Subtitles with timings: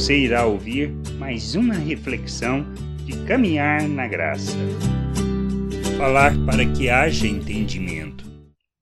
[0.00, 2.64] Você irá ouvir mais uma reflexão
[3.04, 4.56] de caminhar na graça.
[5.98, 8.24] Falar para que haja entendimento.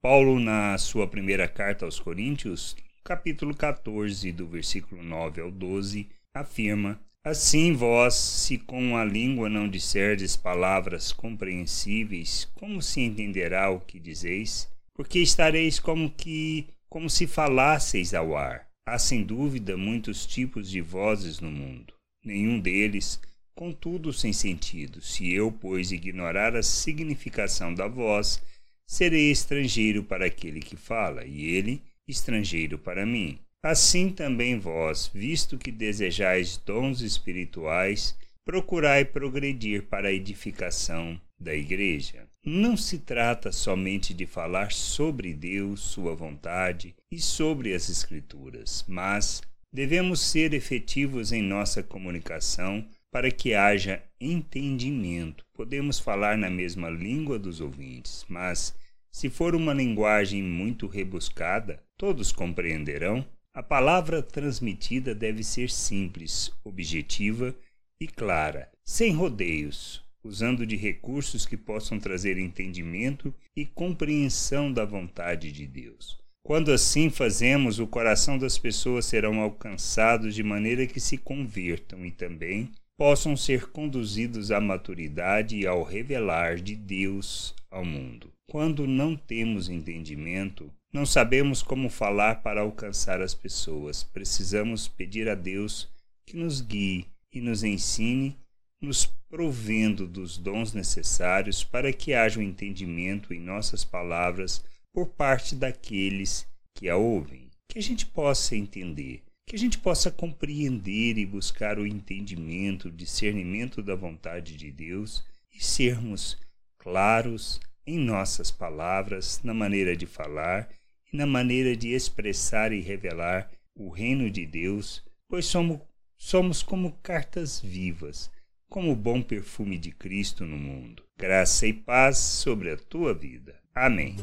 [0.00, 7.00] Paulo, na sua primeira carta aos Coríntios, capítulo 14, do versículo 9 ao 12, afirma:
[7.24, 13.98] Assim vós, se com a língua não disserdes palavras compreensíveis, como se entenderá o que
[13.98, 14.68] dizeis?
[14.94, 18.67] Porque estareis como que como se falasseis ao ar.
[18.90, 21.92] Há sem dúvida muitos tipos de vozes no mundo.
[22.24, 23.20] Nenhum deles,
[23.54, 25.02] contudo, sem sentido.
[25.02, 28.42] Se eu, pois, ignorar a significação da voz,
[28.86, 33.38] serei estrangeiro para aquele que fala, e ele estrangeiro para mim.
[33.62, 42.27] Assim também vós, visto que desejais dons espirituais, procurai progredir para a edificação da Igreja.
[42.44, 49.42] Não se trata somente de falar sobre Deus, Sua vontade e sobre as Escrituras, mas
[49.72, 55.44] devemos ser efetivos em nossa comunicação para que haja entendimento.
[55.52, 58.74] Podemos falar na mesma língua dos ouvintes, mas
[59.10, 63.26] se for uma linguagem muito rebuscada, todos compreenderão.
[63.52, 67.54] A palavra transmitida deve ser simples, objetiva
[68.00, 75.50] e clara, sem rodeios, usando de recursos que possam trazer entendimento e compreensão da vontade
[75.50, 76.18] de Deus.
[76.44, 82.10] Quando assim fazemos, o coração das pessoas serão alcançados de maneira que se convertam e
[82.10, 88.32] também possam ser conduzidos à maturidade e ao revelar de Deus ao mundo.
[88.50, 94.02] Quando não temos entendimento, não sabemos como falar para alcançar as pessoas.
[94.02, 95.88] Precisamos pedir a Deus
[96.26, 98.36] que nos guie e nos ensine,
[98.80, 105.54] nos provendo dos dons necessários para que haja um entendimento em nossas palavras por parte
[105.54, 107.50] daqueles que a ouvem.
[107.68, 112.92] Que a gente possa entender, que a gente possa compreender e buscar o entendimento, o
[112.92, 116.38] discernimento da vontade de Deus e sermos
[116.78, 120.68] claros em nossas palavras, na maneira de falar
[121.12, 125.80] e na maneira de expressar e revelar o reino de Deus, pois somos,
[126.16, 128.30] somos como cartas vivas,
[128.78, 131.02] como o bom perfume de Cristo no mundo.
[131.18, 133.56] Graça e paz sobre a tua vida.
[133.74, 134.14] Amém.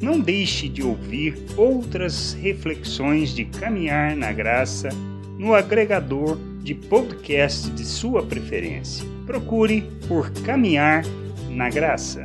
[0.00, 4.90] Não deixe de ouvir outras reflexões de caminhar na graça
[5.36, 9.04] no agregador de podcast de sua preferência.
[9.26, 11.02] Procure por Caminhar
[11.50, 12.24] na Graça.